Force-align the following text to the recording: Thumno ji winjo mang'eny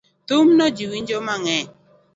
Thumno 0.27 0.65
ji 0.75 0.85
winjo 0.91 1.17
mang'eny 1.27 1.67